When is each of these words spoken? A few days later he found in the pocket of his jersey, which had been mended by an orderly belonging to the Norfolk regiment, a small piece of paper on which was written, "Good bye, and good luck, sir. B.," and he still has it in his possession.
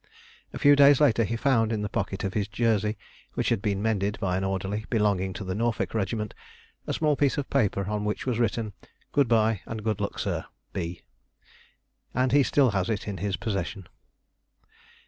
A 0.51 0.57
few 0.57 0.75
days 0.75 0.99
later 0.99 1.23
he 1.23 1.35
found 1.35 1.71
in 1.71 1.83
the 1.83 1.87
pocket 1.87 2.23
of 2.23 2.33
his 2.33 2.47
jersey, 2.47 2.97
which 3.35 3.49
had 3.49 3.61
been 3.61 3.83
mended 3.83 4.17
by 4.19 4.35
an 4.35 4.43
orderly 4.43 4.87
belonging 4.89 5.31
to 5.33 5.43
the 5.43 5.53
Norfolk 5.53 5.93
regiment, 5.93 6.33
a 6.87 6.93
small 6.93 7.15
piece 7.15 7.37
of 7.37 7.51
paper 7.51 7.85
on 7.85 8.03
which 8.03 8.25
was 8.25 8.39
written, 8.39 8.73
"Good 9.11 9.27
bye, 9.27 9.61
and 9.67 9.83
good 9.83 10.01
luck, 10.01 10.17
sir. 10.17 10.45
B.," 10.73 11.03
and 12.15 12.31
he 12.31 12.41
still 12.41 12.71
has 12.71 12.89
it 12.89 13.07
in 13.07 13.17
his 13.17 13.37
possession. 13.37 13.87